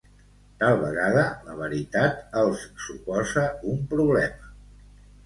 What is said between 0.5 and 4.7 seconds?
Tal vegada la veritat els suposa un problema.